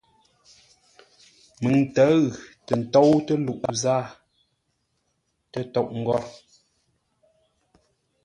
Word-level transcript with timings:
Məŋ 1.61 1.75
ntə̌ʉ 1.83 2.19
tə́ 2.65 2.75
ntóutə́ 2.81 3.35
luʼú 3.45 3.71
zâa 3.81 4.01
tə́tóʼ-ngôr. 5.51 6.23